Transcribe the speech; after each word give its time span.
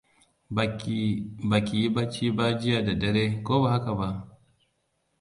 Baki 0.55 0.97
yi 1.81 1.89
bacci 1.95 2.31
ba 2.37 2.45
jiya 2.59 2.81
da 2.85 2.93
dare, 2.99 3.43
ko 3.43 3.61
ba 3.61 3.69
haka 3.69 3.95
ba? 3.97 4.39